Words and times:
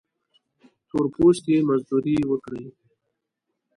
تور 0.87 1.05
پوستي 1.13 1.55
مزدوري 1.67 2.15
وکړي. 2.27 2.65